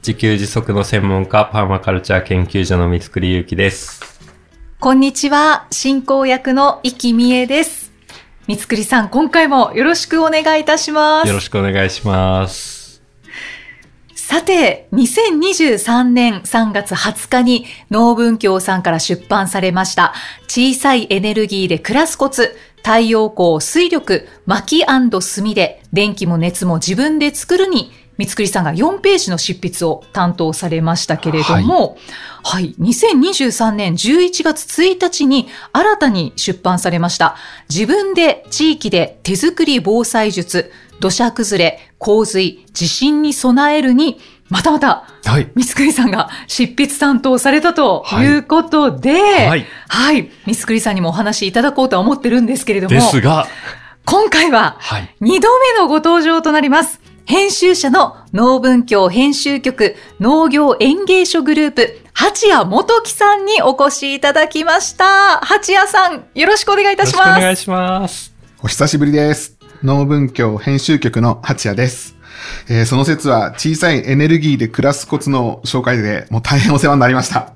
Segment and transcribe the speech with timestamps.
[0.00, 4.00] 自給自足の専門家、パーマカルチャー研究所の三つくりゆうきです。
[4.80, 7.92] こんにちは進行役の生きみえです
[8.46, 13.02] 三つくりさん今回もよろしくお願いいたしますよろしくお願いします。
[14.14, 20.14] さて、2023年3月20日に農文教さんから出版されました
[20.48, 31.96] 小さいエネルギーで暮らすコツ太陽光、水力、薪炭で電気も熱も自分で作るに三つくりさんが4ページの執筆を担当されましたけれども、
[32.44, 37.36] はい、2023年11月1日に新たに出版されました
[37.70, 45.50] 自分で地域で手作り防災術土砂崩れ、洪水、地震に備えるに、またまた、はい。
[45.54, 49.48] 三つくりさんが執筆担当されたとはいいうことで、は
[49.88, 50.30] はいい。
[50.44, 53.46] 三つくりさんにもお話しいただこうとは思ってるんですけれども、ですが、
[54.04, 55.16] 今回ははい。
[55.20, 56.99] 二度目のご登場となります。
[57.26, 65.38] 編集者の農文教編集局農業園芸所グループ、八谷元樹さんにお越しいただきました。
[65.38, 67.30] 八谷さん、よろしくお願いいたします。
[67.30, 68.34] しくお願いします。
[68.62, 69.56] お久しぶりです。
[69.82, 72.16] 農文教編集局の八谷です。
[72.68, 77.54] えーその説は小さいエネルギーで暮らすコツの紹介でもう大変お世話になりました。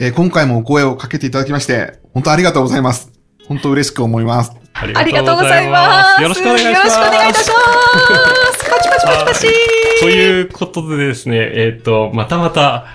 [0.00, 3.12] えー今回もお声をかけていただきまして、本当ありがとうございます。
[3.46, 4.52] 本当嬉しく思います。
[4.74, 6.22] ありありがとうございます。
[6.22, 6.76] よろしくお願いします。
[6.76, 7.54] よろしくお願いいたしま
[8.52, 8.55] す。
[8.76, 9.46] パチパチパチパチ。
[10.00, 12.86] ということでですね、えっ、と、またまた、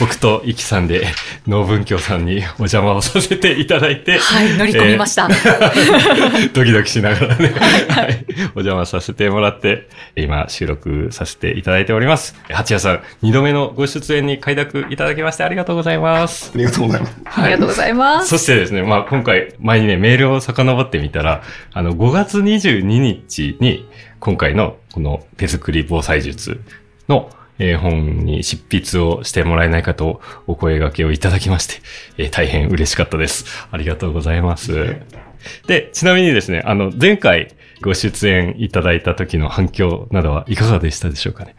[0.00, 1.06] 僕とイキさんで、
[1.48, 5.28] 農文教さんにお邪魔をさせていただいて、はい、乗り込みました。
[6.54, 7.52] ドキドキしながらね、
[7.88, 12.36] はい、お邪魔させてもらって、今収録させていただいております。
[12.48, 16.52] 八谷さん、二度目のご出演に快諾いただきましてありがとうございます。
[16.54, 17.16] ありがとうございます。
[17.24, 18.28] ありがとうございます。
[18.28, 23.87] そしてですね、まあ今回前にね、メールを遡ってみたら、あの、5月22日に、
[24.20, 26.60] 今回のこの手作り防災術
[27.08, 31.74] の、えー本に執筆をしてもらえないかとお声掛けをいただきまして、
[32.16, 33.44] えー大変嬉しかったです。
[33.70, 34.96] ありがとうございます。
[35.66, 41.54] で、ちなみにですね、あの、前回ご出演いただいた時の反響などはいかがでしたでしょうかね？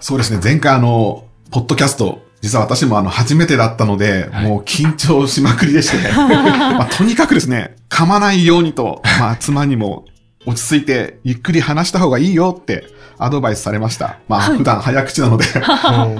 [0.00, 10.04] そうですね、前回あの、ポッドキャスト、実は私もあの、初めてだったので、はいもう緊張しまくりでして、 まあ、とにかくですね、噛まないようにと、まあ、妻にも
[10.46, 12.86] 落ち着いてゆっくり話した方がいいよって
[13.18, 14.18] アドバイスされました。
[14.28, 15.44] まあ、普段早口なので、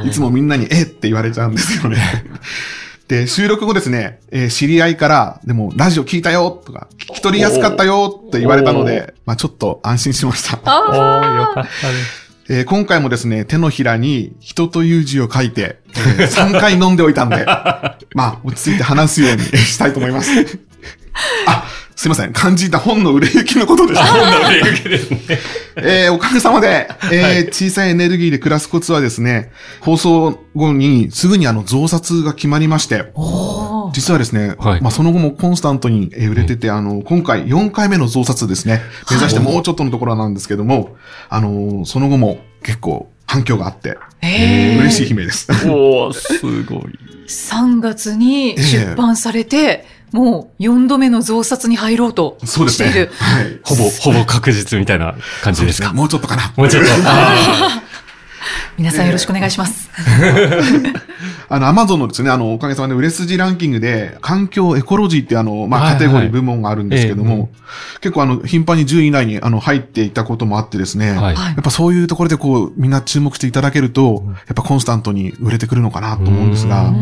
[0.07, 1.99] いつもみんなにえって言われちゃうんですよね。
[3.09, 10.57] で、収録後ですね、えー知り合いから、でも、ラジオ聞いたよとか、聞き取りやすかったよって言われたので、まあちょっと安心しました。
[10.57, 11.67] おー、よかあったで
[12.03, 12.25] す。
[12.49, 15.81] えー今回もですね、手のひらに人という字を書いて、
[16.19, 17.45] え3回飲んでおいたんで、
[18.15, 20.31] まあ、落ち着いて話すようにしたいと思います。
[21.47, 21.65] あ、
[21.97, 22.33] すいません。
[22.33, 24.07] 肝心な本の売れ行きのことでした。
[24.07, 25.19] 本の売れ行きですね。
[25.77, 33.13] えーおかげさまで、えー小さいエネルギーで暮らすコツはですね、放送後にすぐにあの増刷が決まりまして、
[33.93, 40.97] 実はですね、はいまあその後もコンスタントにえー売れてて、あの、今回4回目の増刷ですね、目指してもうちょっとのところなんですけども、
[41.29, 43.97] あのーその後も結構反響があって、
[44.81, 45.49] 嬉しい悲鳴です。
[45.69, 46.83] おー、すごい。
[47.29, 53.17] 3月に出版されて、もう4度目の増刷に入ろうとそうですしているね。。
[53.17, 53.61] はい。
[53.65, 55.93] ほぼ、ほぼ確実みたいな感じですか？
[55.93, 56.53] もうちょっとかな。
[56.57, 56.91] もうちょっと。
[57.05, 57.83] あ
[58.77, 59.89] 皆さんよろしくお願いします。
[61.49, 67.57] あの、アマゾンのですね、あの、おかげさまで売れ筋ランキングで、環境エコロジーってあの、まあ、カテゴリー部門があるんですけども、え
[68.01, 71.35] 結構あの、頻繁に10位以内にあの、入っていたこともあってですね、ーはい。
[71.35, 71.55] はい。
[71.55, 76.93] やっぱそういうところでこう、みんな注目していただけると、やっぱコンスタントに売れてくるのかなと思うんですが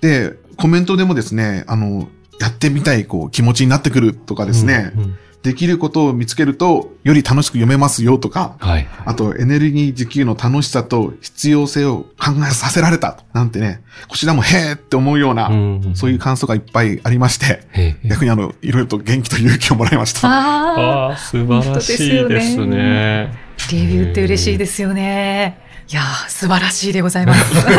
[0.00, 2.08] で、コメントでもですね、あの、
[2.40, 8.86] やってみたいこう気持ちになってくるとかですね、うんうんできることを見つけると、より楽しく読めますよとか、はい。
[9.06, 20.28] あとエネルギー自給の楽しさと必要性を考えさせられたなんてね、こちらもへーって思うような、うんそういう感想がいっぱいありまして、逆にあの、いろいろと元気と勇気をもらいました。
[20.28, 23.32] あああ、素晴らしいですね。
[23.56, 25.58] ーレビューって嬉しいですよね。
[25.90, 27.54] いやー素晴らしいでございます。
[27.66, 27.72] い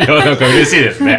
[0.00, 1.18] や、なんか嬉しいですね。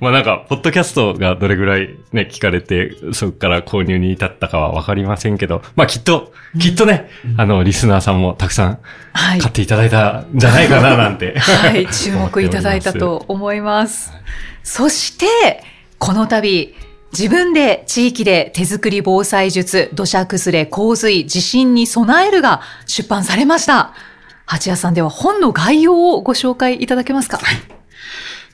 [0.00, 8.78] まあなんか、ポッドキャストがどれぐらいね、聞かれて、そこから購入に至ったかはわかりませんけど、まあきっと、きっとね、あの、リスナーさんもたくさん
[9.12, 9.40] はい。
[9.40, 11.38] 買っていただいたんじゃないかな なんて。
[11.38, 14.12] はい、注目いただいたと思います。
[14.64, 15.62] そして、
[15.98, 16.74] この度、
[17.16, 23.92] 自分で地域で手作り防災術、土砂崩れ、洪水、地震に備えるが出版されました。
[24.46, 27.38] 八谷さんでは本の概要をご紹介いただけますか？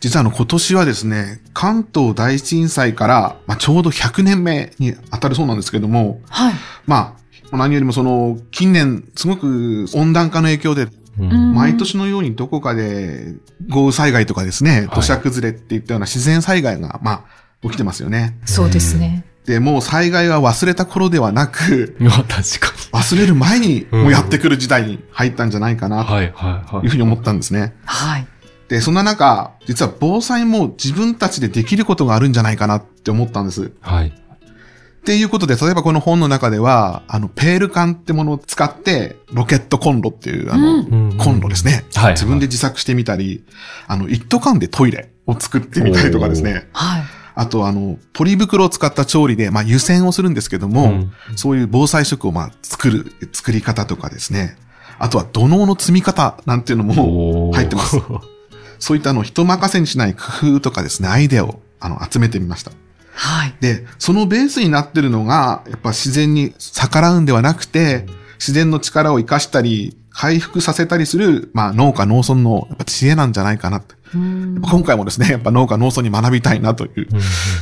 [0.01, 6.55] 実はあの今年はですね、関東大震災から、まあ、ちょうど100年目に当たるそうなんですけども、はい。
[6.87, 7.17] ま
[7.53, 10.89] あ、何よりもその近年すごく温暖化の影響で
[11.19, 13.35] うん毎年のようにどこかで
[13.69, 17.25] 豪雨災害とかですね、土砂崩れっていったような自然災害が、まあ、
[17.63, 18.39] 起きてますよね。
[18.47, 19.25] そうですね。
[19.45, 22.29] で、もう災害は忘れた頃ではなく、 まあ確
[22.61, 25.97] か忘れる前にもうやってくる時代に入ったんじゃないかに。
[25.97, 27.75] な、とはいはいはいいうふうに思ったんですね。
[27.85, 28.27] はい。
[28.71, 33.73] で、そんな中、実は防災も自分たちでできることがあるんじゃないかなって思ったんです。
[33.81, 34.07] はい。
[34.07, 41.85] っていうことで、例えばこの本の中では、あの、ペール缶ってものを使って、ロケットコンロっていう、あの、うんコンロですね。
[41.95, 43.43] はい自分で自作してみたり、
[43.89, 46.69] あの、一斗缶でトイレを作ってみたりとかですね。
[46.73, 47.03] はい。
[47.35, 54.57] あと、あの、ポリ袋を使った調理で、まあ、湯煎をするんですけども、うんそういう防災食を、まあ、作る、作り方とかですね。
[55.01, 57.97] あとは、土のうの積み方なんていうのも入ってます。
[58.81, 62.73] そういったあの、人任せにしない工夫とかですね、アイデアを、あの、集めてみました。
[63.13, 63.55] はい。
[63.61, 68.07] で、そのベースになってるのが、やっぱ自然に逆らうんではなくて、
[68.39, 73.95] 自然の力を生かしたり、回復させたりする、まあ農家農村のやっぱ知恵なんじゃないかなって。
[74.15, 77.09] うん今回もですね、やっぱ農家農村に学びたいなという、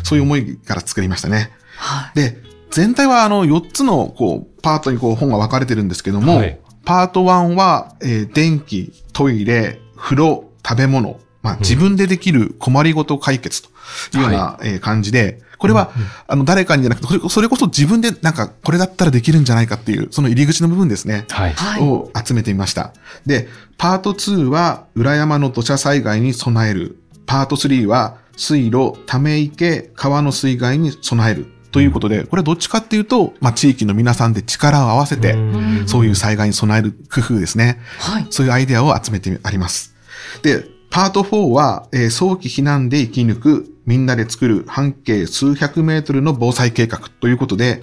[0.02, 1.50] そういう思いから作りましたね。
[1.76, 2.14] はい。
[2.14, 2.38] で、
[2.70, 13.68] 全体はあの4つのこうパートにこう本が分かれてるんですけども、はいパート1は、えー電気、トイレ、風呂、食べ物、まあ、自分でできる困りごと解決と
[14.16, 15.90] いうような、えー感じで、これは、
[16.28, 21.26] あの、誰かにじゃなくて、それこそ自分でなんか、これだったらできるんじゃないかっていう、その入り口の部分ですね。
[21.30, 21.52] はい。
[21.52, 21.82] はい。
[21.82, 22.92] を集めてみました。
[23.26, 26.98] で、パート2は裏山の土砂災害に備える。
[27.26, 31.52] パート3は水路、ため池、川の水害に備える。
[31.70, 37.78] ということで、これはどっちかっていうと、まあ、地域の皆さんで力を合わせて、んそういう災害に備える工夫ですね。
[37.98, 38.26] はい。
[38.30, 39.94] そういうアイデアを集めてあります。
[40.42, 47.82] で、パート4は、えー早期避難で生き抜く、みんなで作る半径数百メートルの防災計画ということで、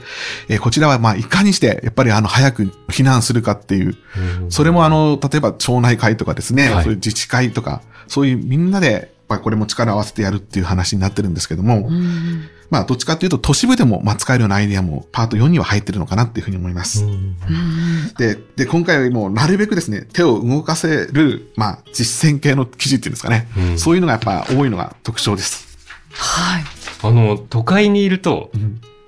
[0.50, 3.98] えーこちらは、まあ、いかにして、やっぱりあの、早く避難するかっていう、
[4.50, 6.84] それもあの、例えば町内会とかですね、はい。
[6.84, 17.04] そういう自治会とか、そういうみんなで、やっぱりこれも力を合わせてやるっていう話になってるんですけども、うんまあ、どっちかっていうと、都市部でも、まあ、使えるようなアイデアも、パート4には入ってるのかなっていうふうに思います。
[17.04, 17.36] うん
[18.18, 23.48] で、で、今回はもうなるべくですね、手を動かせる、まあ、実践系の記事っていうんですかね。
[23.58, 25.78] うんそういうのがやっぱ多いのが特徴です。
[26.12, 26.64] はい。
[27.04, 28.52] あの、都会にいると、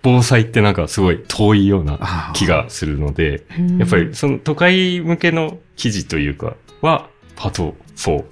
[0.04, 3.46] 防災ってなんかすごい遠いような気がするので、
[3.78, 8.24] やっぱりその都会向けの記事というかは、パート4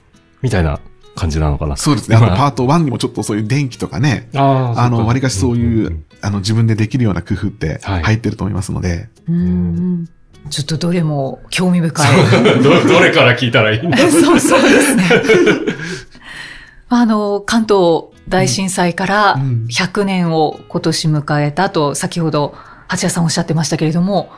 [0.42, 0.80] みたいな
[1.16, 1.78] 感じなのかな。
[1.78, 2.18] そうですね。
[2.18, 8.04] あの、まあパート1にもちょっとそういう電気とかね、あーあの、そっか割かしそういう、んあの、自分でできるような工夫ってはい。
[8.04, 10.10] 入ってると思いますので、うん。
[10.50, 12.56] ちょっとどれも興味深い。
[12.56, 12.60] う。
[12.60, 15.04] ん ど、どれから聞いたらいいんだ そうそうですね。
[16.90, 19.68] あの、関東大震災からうん。
[19.70, 22.54] 100年を今年迎えたと、先ほど、
[22.88, 24.30] 八谷さんおっしゃってましたけれども、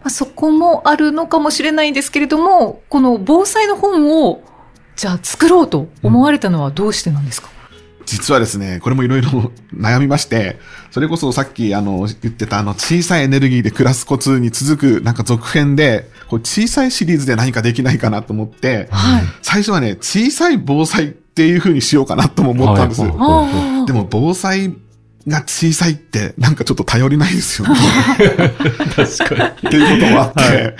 [0.00, 4.42] まあ、そこもあるのかもしれないんですけれども、この防災の本を、
[4.96, 7.48] じゃあ作ろうと思われたのはどうしてなんですか、
[8.06, 10.58] 実はですね、これもいろいろ悩みまして、
[10.90, 19.22] それこそさっきあの言ってたあの小さいエネルギーで暮らすコツに続くなんか続編で、こう小さいシリーズで何かできないかなと思って、はい。
[19.42, 23.02] 最初はね、小さい防災っていう風にしようかなとも思ったんです。
[23.02, 23.10] はい。
[23.10, 23.20] はい。
[23.20, 24.74] ああでも防災
[25.26, 27.74] が小さいってなんかちょっと頼りないですよね。
[28.94, 29.68] 確かに。
[29.68, 30.76] っていうこともあって、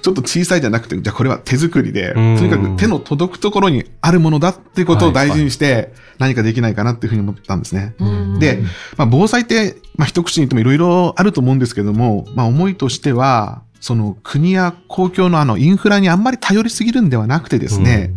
[0.00, 2.34] ちょっと小さいじゃなくて、じゃあこれは手作りで、とうん。
[2.36, 7.94] にかく手の届くところにあるものだっていうことを大事にして、何かできないかなっていうふうに思ったんですね。
[7.98, 8.38] うん。
[8.38, 8.62] で、
[8.96, 18.12] まあ、防災って、まあ、一口に言ってもいろいろあると思うんですけども、まあ、思いとしては、その国や公共のあのインフラにあんまり頼りすぎるんではなくてですね、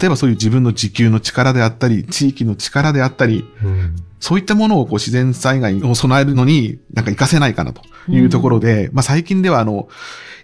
[0.00, 9.88] 例えばそういう自分の自給の力であったり、地域の力であったり、うん、そういったものをこう自然災害を備えるのになんか活かせないかなというところで、まあ最近ではあの、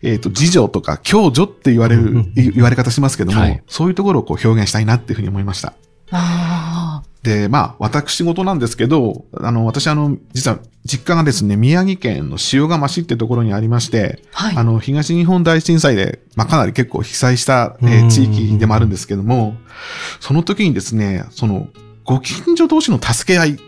[0.03, 5.75] えっ、と、自助とか共助って言われる、うんい言われ方しますけども、はいそういうところをこう表現したいなっていうふうに思いました。
[6.11, 14.45] あで、まあ、私事なんですけど、あの、私あの、実は実家がですね、宮城県の塩釜市ってところにありまして、あ。
[14.45, 14.57] はい。
[14.57, 19.57] あの、東日本大震災で、まあ、かなり結構被災した、えーうん地域でもあるんですけども、
[20.19, 21.69] その時にですね、その、
[22.09, 23.59] ご近所同士の助け合い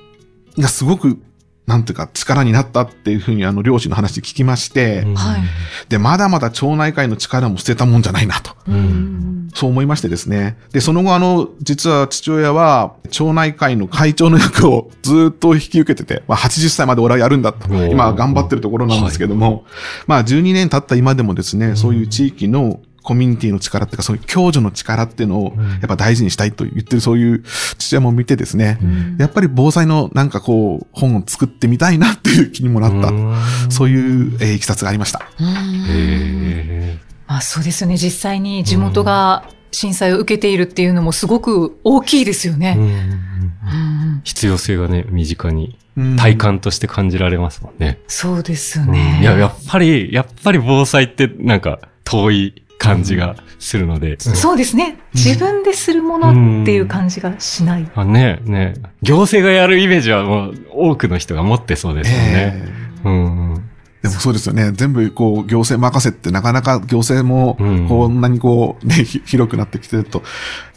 [0.56, 1.18] がすごく、
[1.66, 5.42] なんていうか力になったっていうふうにあの両親の話で聞きまして、はい。
[5.90, 8.56] で、まだまだ町内会の力も捨てたもんじゃないなと。
[8.66, 9.50] うん。
[9.54, 10.56] そう思いましてですね。
[10.72, 17.68] で、その後あの、実は父親は町内会の会長の役をずっと引き受けてて、まあ80歳まで俺はやるんだと。
[17.68, 19.66] 今は頑張ってるところなんですけども、
[20.06, 27.44] まあ12年経った今でもですね、そういう地域のコミュニティの力っていうか、そういう共助の力っていうのを、やっぱ大事にしたいと言ってるそういう
[27.78, 28.78] 父親も見てですね、
[29.18, 33.70] やっぱり防災のなんかこう、本を作ってみたいなっていう気にもなった。
[33.70, 35.22] そういう、えー、いきさつがありました。
[35.40, 37.96] へまあそうですよね。
[37.96, 42.74] 実際に地元が震災を受けているっていうのもすごく大きいですよーね。
[42.76, 47.98] うんうん必要性がね、身近にうん体感として感じられますもんね。
[48.06, 49.20] そうですようんね。
[49.22, 54.18] いや、やっぱり、やっぱり防災ってなんか遠い感じがするので。
[54.18, 54.98] そうですね。
[55.14, 57.86] 自分でするものっていう感じがしない。
[57.94, 62.24] あねね行政がやるイメージはもう多くの人が持ってそうですよね。
[62.64, 63.70] えーうんうん
[64.02, 64.72] でもそうですよね。
[64.72, 70.22] 全部こう行政任せってなかなか行政もうんこんなにこうね、ひ広くなってきてると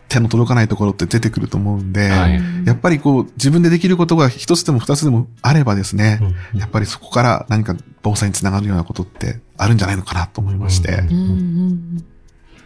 [0.10, 6.20] 手の届かないところって出てくると思うんで、はいやっぱりこう自分でできることが一つでも二つでもあればですね、
[6.54, 10.92] うんやっぱりそこから何か防災につながるようなことってあるんじゃないのかなと思いまして。
[10.94, 12.06] うんうん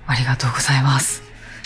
[0.10, 1.22] ありがとうございます。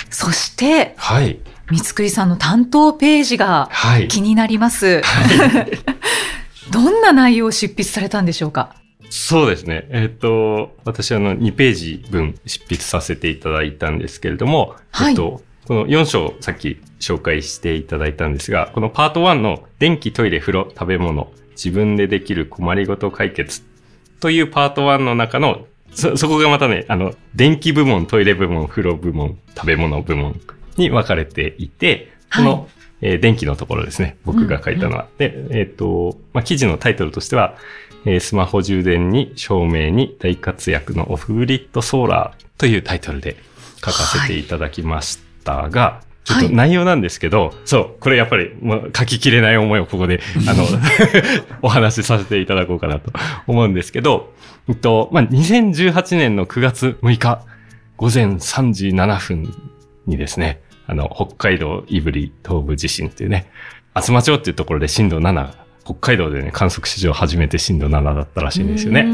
[0.10, 1.40] そして、はい。
[1.70, 4.08] 三つくりさんの担当ページがはい。
[4.08, 5.04] 気になります。
[6.72, 8.75] どんな内容を執筆されたんでしょうか？
[9.10, 9.88] そうですね。
[9.90, 23.62] えっ、と、私あの2ページ分執筆させていただいたんですけれども、はいえっと、この4章さっき紹介していただいたんですが、このパート1の電気、トイレ、風呂、食べ物、自分でできる困りごと解決
[24.20, 30.42] というパート1の中の、そ、そこがまたね、あの、電気部門、トイレ部門、風呂部門、食べ物部門
[30.75, 32.66] に分かれていて、この、はい
[33.04, 34.18] えー電気のところですね。
[34.25, 35.08] 僕が書いたのは。
[35.20, 37.56] で、えっ、と、まあ、記事のタイトルとしては、
[38.04, 43.38] えースマホ充電に照明に大活躍のオフグリッドソーラーというタイトルで
[43.78, 50.65] 書かせていただきましたが、ちょっと内容なんですけど、そう、これやっぱりもう書ききれない思いをここで、あの、
[51.63, 53.12] お話しさせていただこうかなと
[53.48, 54.33] 思うんですけど、
[54.69, 57.41] えっと、まあ、2018年の9月6日、
[57.98, 59.53] 午前3時7分
[60.05, 63.48] にですね、あの、北海道胆振東部地震っていうね、
[63.93, 65.50] 厚真町っていうところで震度7、
[65.83, 69.01] 北海道でね、観測史上初めて震度7だったらしいんですよね。
[69.01, 69.13] う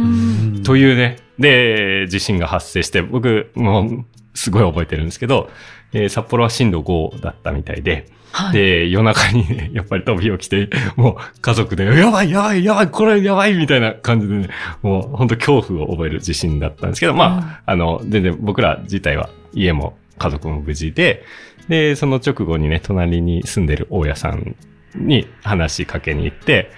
[0.60, 0.64] ん。
[0.64, 4.06] というね、で、地震が発生して、僕、もう、
[4.38, 5.50] すごい覚えてるんですけど、
[5.94, 8.54] えー札幌は震度5だったみたいで、はい。
[8.54, 14.50] で、夜中にね、 やっぱり飛び起きて、もう家族で、やばいやばいやばい、これやばいみたいな感じでね、
[14.82, 21.24] もう本当恐怖を覚える地震だったんですけど、まあ、あの、全然僕ら自体は家も家族も無事で、
[21.68, 24.56] で、その直後にね、隣に住んでる大家さん
[24.96, 26.72] に話しかけに行って、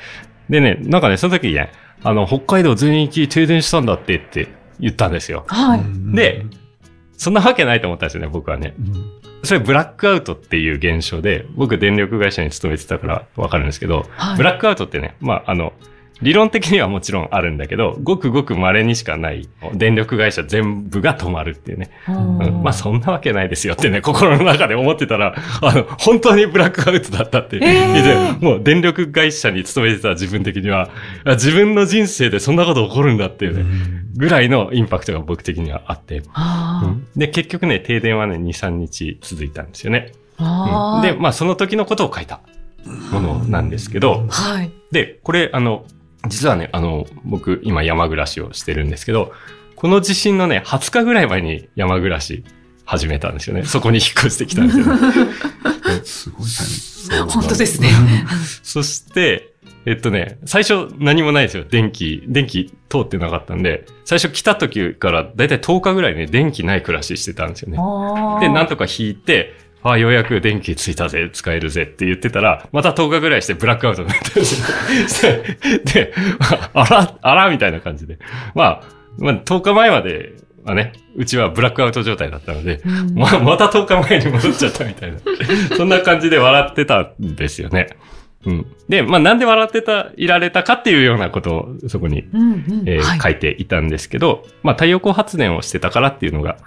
[0.49, 1.71] でね、なんかね、その時にね、
[2.03, 4.47] あの、北海道全域停電したんだってって
[4.79, 5.45] 言ったんですよ。
[5.47, 5.81] はい。
[6.15, 6.45] で、
[7.19, 8.73] そんなわけないと思ったんですよね、僕はね。
[8.79, 9.11] うん
[9.41, 15.71] それブラックアウトっていう現象で、僕電力会社に勤めてたからわかるんですけど、はいブラックアウトってね、まあ、あの、
[16.21, 21.91] 理論的にはもちろんあるんだけど、ごくごく稀にしかない電力会社全部が止まるっていうね。
[22.07, 30.89] うんまあそんなわけないですよってね、心の中で思ってたら、あの、本当にブラックアウトだったってえもう電力会社に勤めてた自分的には、
[31.25, 33.65] あ自分の人生でそんなこと起こるんだっていうね、
[34.15, 36.17] ぐらいのインパクトが僕的にはあって。
[36.17, 36.21] う
[36.87, 40.11] んで、結局ね、停電はね、2、3日続いたんですよね。
[40.37, 41.13] あー。
[41.13, 42.41] で、まあその時のことを書いた
[43.11, 44.71] ものなんですけど、はい。
[44.91, 45.85] で、これ、あの、
[46.27, 49.31] 実はね、あの、僕、今山暮らしをしてるんですけど、
[49.75, 52.43] この地震のね、20日ぐらい前に山暮らし
[52.85, 53.63] 始めたんですよね。
[53.63, 55.01] そこに引っ越してきたんですよね。
[56.03, 56.47] すごい
[57.09, 57.89] タ本当ですね。
[58.63, 59.53] そして、
[59.85, 61.65] えっとね、最初何もないですよ。
[61.69, 67.77] 電気、電気通ってなかったんで、最初来た時からだいたい10日ぐらいね、電気ない暮らししてたんですよね。
[68.41, 75.33] で、なんとか引いて、ああ、ようやく電気ついたぜ、使えるぜって言ってたら、また10日ぐらいしてブラックアウトになったんですよ。
[75.93, 76.13] で、
[76.73, 78.19] あら、あら、みたいな感じで。
[78.55, 78.83] まあ、
[79.17, 80.33] まあ、10日前まで
[80.65, 85.19] はね、うちはブラックアウト状態だったので、うんままた10日前に戻っちゃったみたいな。
[85.77, 87.87] そんな感じで笑ってたんですよね。
[88.45, 88.65] うん。
[88.87, 96.57] で、まあなんで笑ってた、いられたかっていうようなことをそこにうんうんえーはい書いていたんですけど、まあ、太陽光発電をしてたからっていうのが、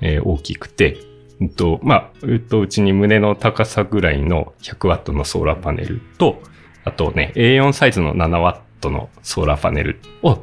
[0.00, 0.96] えー大きくて、
[1.40, 6.42] うんと、まあ、うっと、うちに胸の高さぐらいの100ワットのソーラーパネルと、
[6.84, 10.38] あとね、A4 サイズの7ワットのソーラーパネルを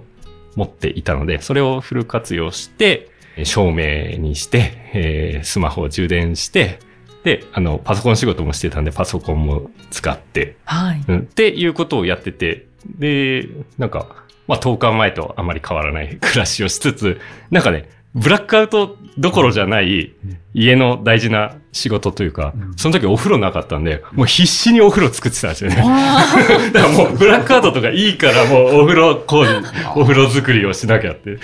[0.55, 6.79] 持っていたので、それをフル活用して、えー照明にして、えースマホを充電して、
[7.23, 11.03] で、あの、パソコン仕事もしてたんで、パソコンも使って、はい。
[11.07, 17.19] うん、っていうことをやってて、で、なんか、まあ、10日前とあまり変わらない暮らしをしつつ、
[17.51, 20.13] なんかね、ブラックアウトどころじゃない
[20.53, 25.75] 家の大事な仕事というか、その時お風呂なかったんで、もう必死にお風呂作ってたんですよね。
[26.73, 29.53] だからもうブラックアウトとかいいからもうお風呂工事、
[29.95, 31.37] お風呂作りをしなきゃって。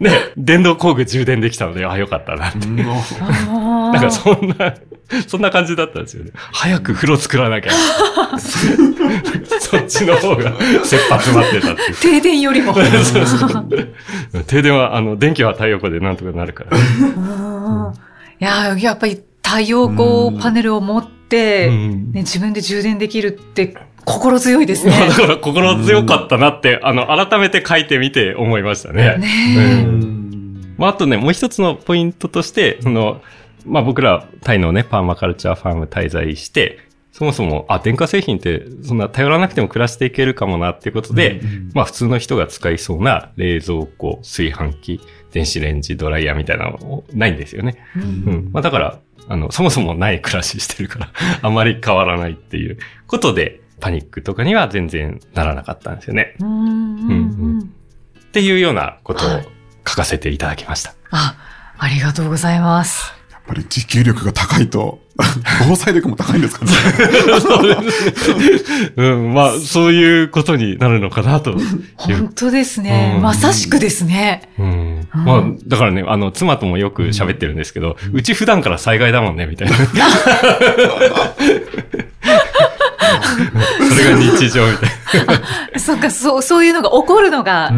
[0.00, 2.66] で、電動工具充電できたので、あ、よかったなって。
[2.68, 4.74] なんかそんな、
[5.28, 6.30] そんな感じだったんですよね。
[6.34, 7.72] 早く風呂作らなきゃ。
[9.60, 10.52] そっちの方が
[10.84, 11.96] 切羽詰まってたっていう。
[11.96, 12.74] 停電よりも。
[12.74, 12.80] そ
[13.20, 16.76] うそう停電は、あの、電気は太陽光でなんとかなるから。
[16.76, 17.92] うん
[18.40, 24.92] いや、やっぱり太陽光パネルを持って、うんね、自分で充電できるって心強いですね。
[25.08, 29.16] だから心強かったなって、あの、改めて書いてみて思いましたね。
[29.18, 33.22] ねうまあ、あとね、もう一つのポイントとして、その、
[33.66, 36.78] まあ僕らタイのね、パーマカルチャーファーム滞在して、
[37.12, 41.42] そもそも、あ、電化製品ってそんな頼らなくても暮らしていけるかもなっていうことで、
[41.74, 45.00] まあ普通の人が使いそうな冷蔵庫、炊飯器、
[45.30, 47.76] 電子レンジ、ドライヤーみたいなのないんですよね。
[47.96, 48.04] うんう
[48.36, 48.50] ん。
[48.52, 56.36] まあだから、あの、そもそもない暮らししてるから、 あんまり変わらないっていうことで、パニックとかには全然ならなかったんですよね。
[56.40, 57.14] うんうんう
[57.58, 59.48] んっていうようなことをはい
[59.86, 60.94] 書かせていただきました。
[61.10, 61.36] あ、
[61.76, 63.12] ありがとうございます。
[63.42, 65.00] やっぱり持久力が高いと、
[65.68, 66.72] 防災力も高いんですかね。
[67.40, 68.12] そうですね。
[68.96, 71.56] うん、まあ、そういうことになるのかなと。
[71.96, 73.14] 本当ですね。
[73.16, 74.50] うんまさしくですね。
[74.58, 75.08] うん。
[75.12, 79.76] まあ、だからね、あの、妻ともよく喋ってるんですけど、うち普段から災害だもんね、みたいな。
[83.90, 84.86] それが日常みた
[85.76, 87.72] いそっか、そう、そういうのが起こるのが、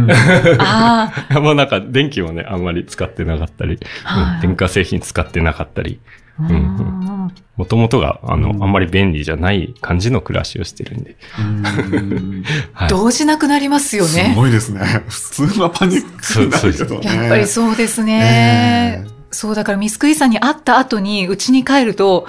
[0.58, 1.40] ああ、な。
[1.40, 6.00] もうなんか電気もね、あんまり使ってなかったり、はいうん電化製品使ってなかったり、
[6.38, 11.16] うんんもともとが、あの、あんまり便利じゃない感じの暮らしをしてるんで。
[11.38, 12.42] うん
[12.74, 12.88] はい。
[12.88, 14.32] 動じなくなりますよすね。
[14.36, 15.02] ごいですね。
[15.08, 17.16] 普通はパニックになるけどね。
[17.16, 19.02] やっぱりそうですね。
[19.04, 22.26] ええそう、だからミスクイさんに会った後に、うちに帰ると、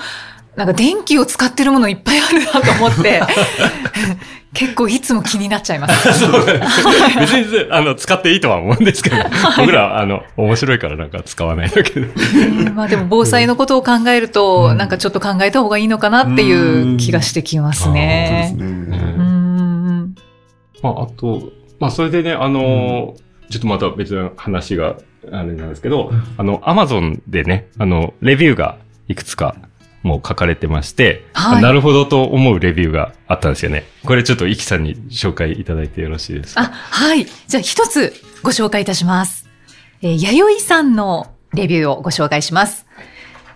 [0.55, 3.21] なんか電気を使ってるものいっぱいあるなと思って、
[4.53, 6.13] 結構いつも気になっちゃいます。
[6.19, 9.17] そうなんです別に、あの、使っていいとは思うんですけど、
[9.57, 12.07] 僕らは、あの、面白いからなんか使わないだけで。
[12.73, 18.55] まあでも防災のことを考えると、なんかちょっと考えた方がいいのかなっていう気がしてきますね。
[20.81, 24.95] まあ、あと、まあ、それでね、あのーちょっとまた別の話が
[25.31, 29.55] あれなんですけど、あの、アマゾンでね、あの、レビューがいくつか
[30.05, 33.85] もう書かれてまして、はいなるほどと思うレビューがあったんですよね。
[34.05, 36.61] これちょっとイキさんに紹介いただいてよろしいですか？
[36.61, 37.25] あ、はい。
[37.25, 38.13] じゃあ一つ
[38.43, 39.49] ご紹介いたします。
[40.03, 42.85] えー、弥生さんのレビューをご紹介します。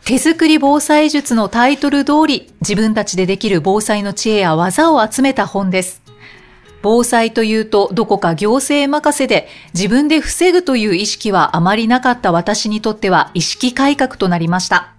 [0.06, 6.02] 手作り防災術のタイトル通り、自分たちでできる防災の知恵や技を集めた本です。
[6.82, 14.94] 防災というとどこか行政任せで自分で防ぐという意識はあまりなかった私にとっては意識改革となりました。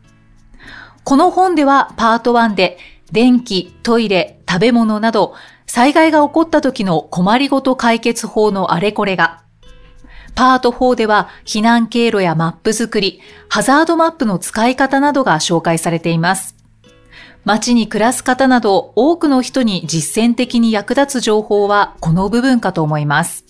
[1.05, 2.79] この本ではパート1で
[3.13, 5.35] 電気、トイレ、食べ物など
[5.67, 9.43] 災害が起こった時の困りごと解決法のあれこれが、
[10.35, 16.57] パート4では避難経路やマップ作り、ハザードマップの使い方などが紹介されています。
[17.45, 23.45] 街に暮らす方など多くの人に実践的に役立つ情報はこの部分かと思います。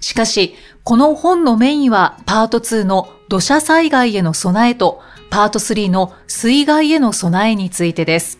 [0.00, 8.38] しかし、この本のメインはパート2の土砂災害への備えとパート3の水害への備えについてです。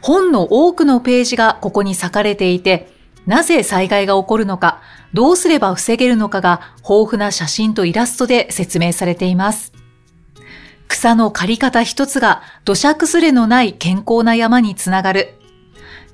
[0.00, 2.92] 本の多くのページがここに割かれていて、
[3.26, 4.82] なぜ災害が起こるのか、
[5.14, 9.72] どうすれば防げるのかが豊富な写真とイラストで説明されています。
[10.88, 15.34] 草の刈り方一つが土砂崩れのない健康な山につながる。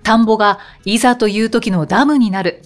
[0.02, 2.62] 田んぼがいざという時のダムになる。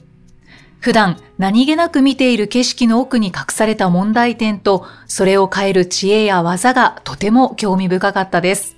[0.85, 8.77] 普段何気なく見ている景色の奥に隠された問題点と、それを変える知恵や技がとても興味深かったです。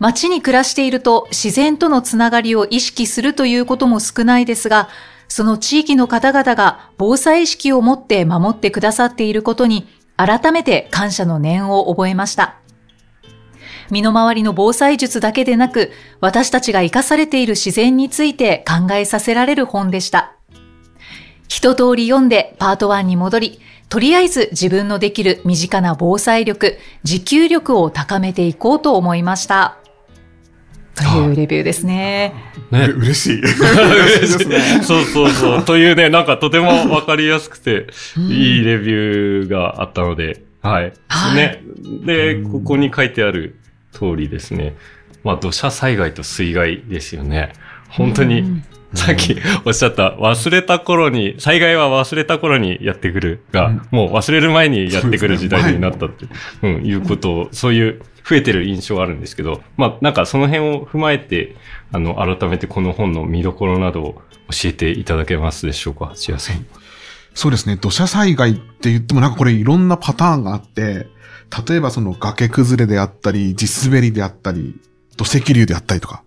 [0.00, 4.90] 街に暮らしていると自然とのつながりを意識するということも少ないですが、
[5.28, 12.56] その地域の方々が防災意識を持って守ってくださっていることに改めて感謝の念を覚えました。
[13.90, 20.35] 身の回りの防災術だけでなく、私たちが生かされている自然について考えさせられる本でした。
[21.48, 29.78] 一通り読んでパート1に戻り、とりあえず自分のできる身近な防災力、持久力を高めていこうと思いました。
[30.96, 32.32] というレビューですね。
[32.70, 32.98] ねう。
[32.98, 33.38] 嬉しい。
[33.44, 35.64] 嬉しいそうそうそう。
[35.64, 40.92] というね、なんかとてもわかりやすくて、いいレビューがあったので、はい。
[41.08, 41.62] はいね。
[42.04, 43.56] で、ここに書いてある
[43.92, 44.74] 通りですね。
[45.22, 47.52] まあ土砂災害と水害ですよね。
[47.88, 48.64] 本当に、うん
[48.96, 53.82] さっきおっしゃった、忘れた頃に、災害は忘れた頃にやってくるが、うん。
[53.90, 56.26] もう忘れる前にやってくる時代になったそって、
[56.62, 61.56] うん、いうことを、そういう増えてる印象はあるんですけど、まあなんかその辺を踏まえて、
[61.92, 66.66] あの、改めてこの本の見どころなどを教えていただけますでしょうか、千谷さん。
[67.34, 67.76] そうですね。
[67.76, 71.06] 土砂災害って言ってもなんかこれいろんなパターンがあって、
[71.68, 74.74] 例えばその崖崩れであったり、地滑りであったり、
[75.16, 76.24] 土石流であったりとか、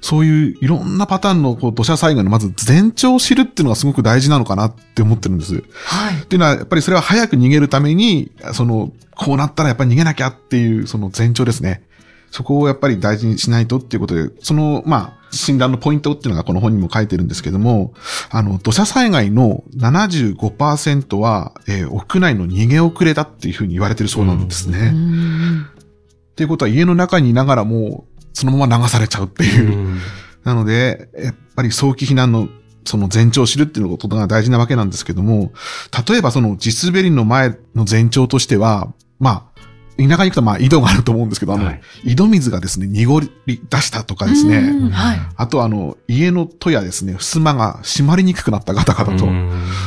[0.00, 5.54] そういういろんなパターンのこう土砂災害のまず前兆を知るっていうのがすごく大事なのかなって思ってるんです。
[5.84, 6.22] はい。
[6.22, 11.82] っていうのは、やっぱりそれは早く逃げるために、その、こうなったらやっぱり逃げなきゃっていう、その前兆ですね。
[12.30, 17.94] そこをやっぱり大事にしないとっていうことで、その、まあ、診断のポイントっていうのがこの本にも書いてるんですけども、
[18.30, 24.92] あの、土砂災害の75%は、えー屋内の逃げ遅れだっていうふうに言われてるそうなんですね。
[24.94, 25.66] うん
[26.32, 28.04] っていうことは家の中にいながらも、
[28.38, 29.98] そのまま流されちゃうっていう。
[30.44, 32.48] なので、やっぱり早期避難の
[32.84, 35.52] その前兆を知るっていうことが大事なわけなんですけども、
[36.08, 39.60] 例えばその地滑りの前の前兆としては、まあ、
[39.96, 43.30] 田舎に行くとまあ井戸があると思うんですけど、あの、はい井戸水がですね、濁り
[43.68, 45.18] 出したとかですね、うんはい。
[45.36, 49.26] あとあの、家の戸やですね、襖が閉まりにくくなった方々と、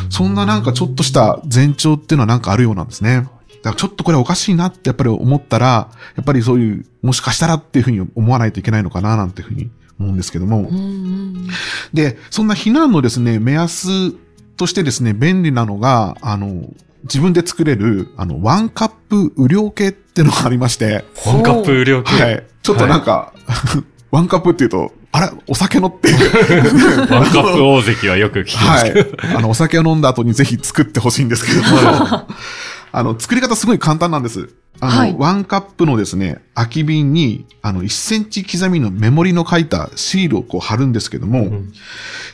[0.09, 3.29] そんななんかちょっとした前兆っていうのはなんかあるようなんですね。
[3.63, 9.69] だからちょっとこれおかしいなってやっぱり思ったら、やっぱりそういう、もしかしたらっていうふうに思わないといけないのかななんていうふうに
[9.99, 10.69] 思うんですけども。
[10.69, 11.47] うん
[11.93, 14.13] で、そんな避難のですね、目安
[14.57, 16.69] としてですね、便利なのが、あの、
[17.03, 22.23] 自分で作れる、あの、ワンカップ雨量計っていうのがありまして、ワンカップ雨量計。
[22.23, 22.43] はい。
[22.61, 23.33] ちょっとなんか、
[24.11, 25.31] ワンカップっていうと、あれ？
[25.47, 27.11] お酒のっていう。
[27.11, 29.09] ワンカップ大関はよく聞きますはけど。
[29.09, 29.15] い。
[29.35, 32.27] あの、お酒を飲んだ後にぜひ作ってほしいんですけども、
[32.91, 34.49] あの、作り方すごい簡単なんです。
[34.79, 41.71] あの、はいワンカップのですね、空き瓶に、あの、1センチ刻みのメモリの書いたシールをこう貼るんですけども、ん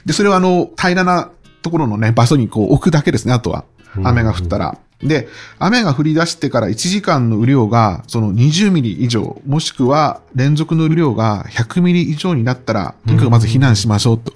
[0.05, 3.65] で、それはあの、平らなところのね、場所にこう置くだけですね、あとは。
[4.03, 4.77] 雨が降ったら。
[5.01, 5.27] で、
[5.59, 14.33] 雨が降り出してから1時間の雨量が、その20ミリ以上、もしくは連続の雨量が100ミリ以上になったら、とにかくまず避難しましょうと。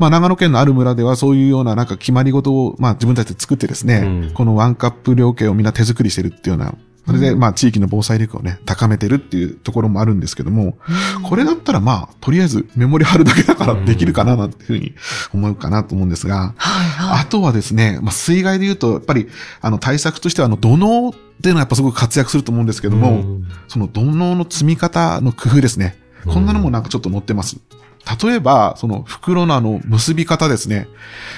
[0.00, 6.74] まあ、長野県のある村ではそういうようななんか決まり事を、まあ自分たちで作ってですね、うんこのワンカップ量計をみんな手作りしてるっていうような、
[7.06, 10.78] それでまあ地域の防災力をね、高めてるっていうところもあるんですけども、
[11.28, 14.94] これだったらまあ、とりあえずメモリ貼るだけだからできるかななんていうふうに
[15.34, 17.20] 思うかなと思うんですが、はいはい。
[17.20, 19.28] あとはですね、まあ、水害で言うと、やっぱり、
[19.60, 25.96] あの、対策としては、あの、土のうっていうのはやっぱすごく活躍すると思うんですけども、うんその土のうの積み方の工夫ですね。
[26.26, 27.56] こんなのもなんかちょっと載ってます。
[28.22, 30.88] 例えば、その袋のあの、結び方ですね。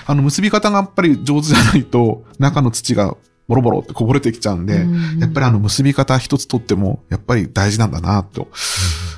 [0.07, 3.17] あの、結び方がやっぱり上手じゃないと、中の土が
[3.49, 8.49] ボロボロってこぼれてきちゃうんで、うんやっぱりあの、結び方一つとっても、やっぱり大事なんだなと、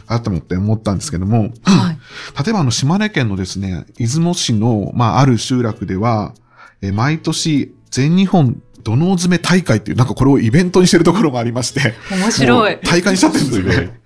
[0.07, 1.99] 改めて思ったんですけども、はい。
[2.45, 6.35] 例えばあの島根県のですね、出雲市の、まあ、ある集落では、
[6.81, 12.79] えー毎年全日本土のう詰め大会っていう、なんかこれをイベントにしてるところがありまして、面白い。
[12.85, 14.01] 大会にしちゃってるんですよね。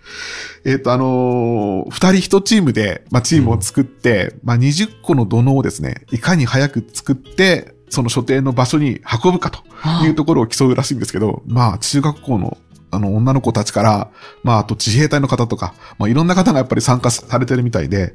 [0.68, 9.62] えっと、あのー二人一チームで、まあ、チームを作って、まあ、20個の土のうをですね、いかに早く作って、その所定の場所に運ぶかと
[10.04, 12.58] いうところを競うらしいんですけど、まあ、中学校の
[12.90, 14.10] あの、女の子たちから、
[14.42, 18.14] まあ、あと自衛隊の方とか、まあ、いろんな方がやっぱり参加されてるみたいで、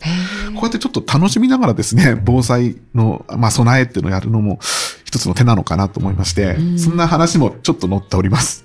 [0.55, 4.59] こうやってちょっと楽しみながらですね、防災の、まあ、備えっていうのをやるのも
[5.05, 6.79] 一つの手なのかなと思いましてう、ん。
[6.79, 8.63] そんな話もちょっと載っております。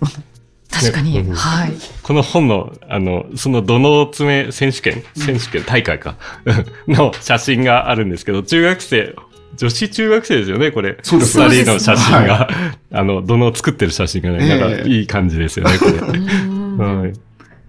[0.70, 1.22] 確かに。
[1.22, 1.34] ね。
[1.34, 1.72] はい。
[2.02, 6.16] この本の、あの、その土のう詰め選手権、選手権大会か、
[6.86, 9.16] の写真があるんですけど、中学生、
[9.56, 10.98] 女子中学生ですよね、これ。
[11.02, 11.38] そうです。
[11.38, 12.48] 二人の写真そうでが、
[12.92, 15.92] あの、土のう作ってる写真がね、なんええかいい感じですよね、これ。
[15.98, 17.00] うん。
[17.00, 17.12] はい。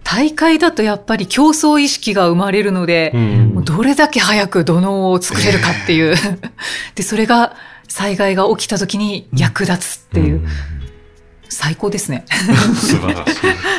[0.03, 3.13] 大会だとやっぱり競争意識が生まれるので、
[3.63, 6.15] どれだけ早く土のうを作れるかっていう。
[6.95, 7.55] で、それが
[7.87, 10.37] 災害が起きた時に役立つっていう。
[10.37, 10.47] ん
[11.49, 12.25] 最高ですね。
[12.75, 13.33] 素晴らしい。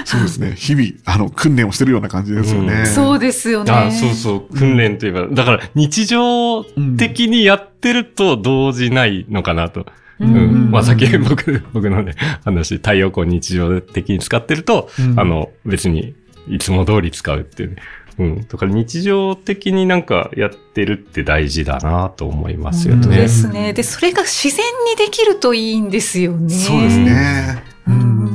[0.04, 0.52] そうですね。
[0.56, 2.84] 日々、あの、訓練をしてるような感じですよね。
[2.86, 3.72] そうですよね。
[3.72, 6.64] あそうそう、訓練といえば、だから日常
[6.98, 9.86] 的にやってると動じないのかなと。
[10.18, 16.14] ううんんまあ、さっき僕、僕のね、話、太陽光日常的に使ってると、うんあの、別に、
[16.48, 17.76] いつも通り使うっていうね。
[18.20, 18.46] うん。
[18.46, 23.28] だから日常的になんかやってるって大事だなと思いますよね本当で。
[23.28, 23.72] すね。
[23.72, 26.54] で、それが自然にできるといいんですよね。
[26.54, 27.62] そうですね。
[27.88, 28.30] うん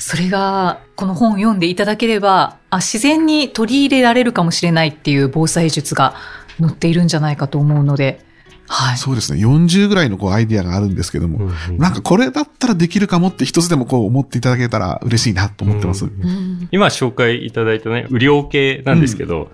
[0.00, 6.14] それが、この本を読んでいただければ、あ、自然に取り入れられるかもしれないっていう防災術が
[6.60, 8.24] 載っているんじゃないかと思うので、
[8.68, 8.98] はい。
[8.98, 16.04] そうですね、40ぐらいのこうアイディアがあるんですけども、なんかこれだったらできるかもって一つでもこう思っていただけたら嬉しいなと思ってます。
[16.04, 19.50] うんうん今紹介いただいたね、雨量計なんですけど、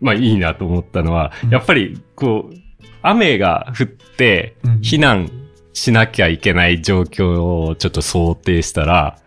[0.00, 2.54] まあいいなと思ったのは、うんやっぱりこう、
[3.02, 4.72] 雨が降ってうん。
[4.76, 5.30] 避難
[5.74, 9.18] しなきゃいけない状況をちょっと想定したら、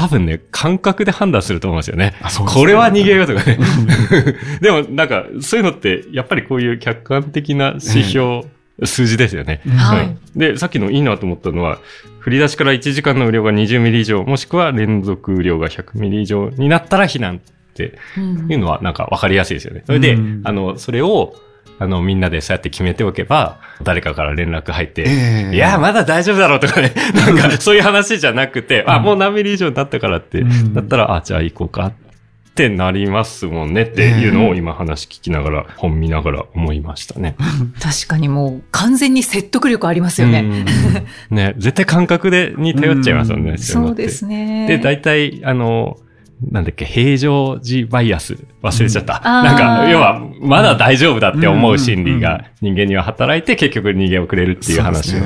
[0.00, 2.14] 多分ね、感覚で判断すると思うんですよね。
[2.22, 3.58] あそうですねこれは逃げようとかね。
[4.62, 8.44] でもなんか、そういうのって、やっぱりこういう客観的な指標、
[8.82, 9.60] 数字ですよね。
[9.66, 11.80] うんはいうんで、さっきのいいなと思ったのは、
[12.24, 17.40] 降り出しから1時間の雨量が20ミリ以上、もしくは連続雨量が100ミリ以上になったら避難っ
[17.74, 19.82] てうんいうのはなんか分かりやすいですよね。
[19.84, 21.34] それで、うんあの、それを、
[21.78, 31.92] あの、みんなでそうやって決めておけば、誰かから連絡入って、ええいや、まだ大丈夫だろうとかね、なんかそういう話じゃなくて、あ、もう何ミリ以上になったからって、うんだったら、あ、じゃあ行こうかっ
[32.54, 37.36] てなりますもんねっていうのを今話聞きながら、本見ながら思いましたね。
[37.80, 40.40] 確かにもう完全に説得力ありますよね。
[41.30, 41.36] うん。
[41.36, 43.52] ね、絶対感覚で、に頼っちゃいますよね。
[43.52, 44.66] うそうですね。
[44.66, 45.96] で、大体、あの、
[46.50, 49.16] なんだっけ、平常時バイアス忘れちゃった。
[49.16, 55.18] うんなんか、要は、まだ大丈夫だって思う心理が人間には働いて結局逃げ遅れるっていう話を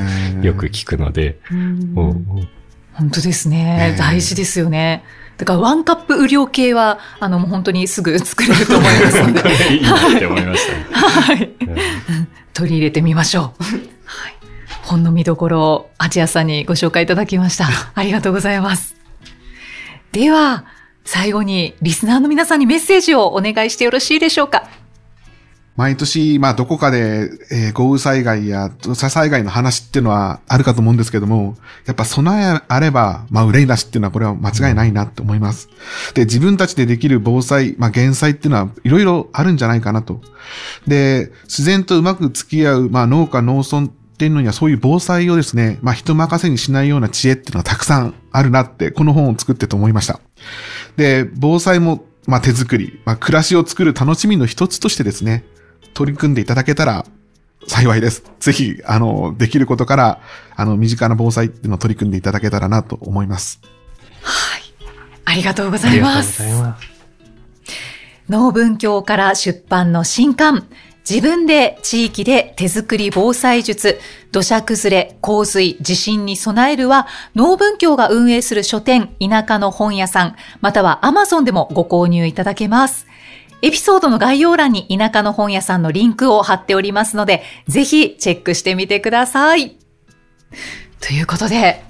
[0.42, 1.38] よく聞くので。
[1.50, 2.48] うんうんうん
[2.96, 3.94] 本当ですねえ。
[3.94, 5.03] え大事ですよね。
[5.37, 9.40] だからワンカップ雨量計は、あの、もう本当にすぐ作れると思いますので。
[9.74, 10.87] いいなって思いましたね。
[10.94, 11.42] はい。
[11.42, 13.64] うん取り入れてみましょう。
[14.05, 14.35] はい。
[14.85, 17.66] 本の見どころを、アジアさんにご紹介いただきました。
[17.94, 18.94] ありがとうございます。
[20.12, 20.64] では、
[21.05, 24.69] 最後にリスナーの皆さんにメッセージをお願いしてよろしいでしょうか？
[25.77, 35.69] 毎年、まあ、どこかで、えー豪雨災害や土砂災害の話っていうのはあるかと思うんですけども、やっぱ備えあれば、まあ、憂いなしっていうのはこれは間違いないなと思います。
[36.14, 40.23] で、自分たちでできる防災、まあ、減災っていうのはいろいろあるんじゃないかなと。
[40.87, 50.20] で、自然とうまく付き合う、まあ、農家、農村っていうのにはそういう防災をですね、まあ、人任せにしないような知恵っていうのはたくさんあるなって、この本を作ってと思いました。
[50.96, 55.44] で、防災も、まあ、手作り、まあ、暮らしを作る楽しみの一つとしてですね、
[55.94, 57.05] 取り組んでいただけたら
[57.66, 58.22] 幸いです。
[58.38, 60.20] ぜひ、あの、できることから、
[60.55, 63.61] あの、身近な防災っていうのを取り組んでいただけたらなと思います。
[64.22, 64.62] はい。
[65.24, 66.38] ありがとうござありがとうごいます。
[66.38, 66.87] ざいます。
[68.29, 70.66] 農文教から出版の新刊、
[71.09, 74.01] 自分で地域で手作り防災術、
[74.33, 83.07] 土砂崩れ、洪水、地震に備えるは、農文教が運営する書店、田舎の本屋さん、または Amazon でもご購入いただけます。
[83.61, 89.77] エピソードの概要欄に田舎の本屋さんのリンクを貼っておりますので、ぜひチェックしてみてください。
[91.01, 91.85] ということで、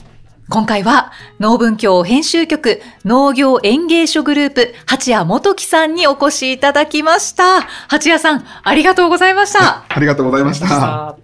[0.50, 7.62] 今回は農文教編集局農業園芸所グループ八谷元樹さんにお越しいただきました。
[7.88, 9.84] 八谷さん、ありがとうございました。
[9.88, 11.16] ありがとうございました。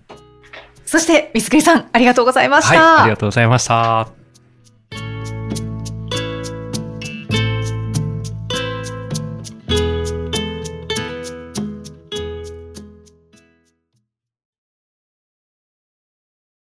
[0.86, 3.02] そして、三つくりさん、ありがとうございましはい、た。
[3.02, 4.19] ありがとうございました。